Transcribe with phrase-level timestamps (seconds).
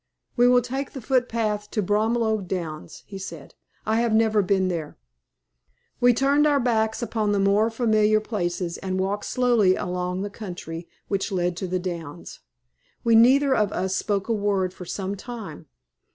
[0.35, 3.53] "We will take the footpath to Bromilow Downs," he said.
[3.85, 4.97] "I have never been there."
[5.99, 10.87] We turned our backs upon the more familiar places, and walked slowly along the country
[11.07, 12.39] which led to the Downs.
[13.03, 15.67] We neither of us spoke a word for some time.